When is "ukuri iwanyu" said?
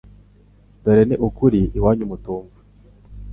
1.27-2.05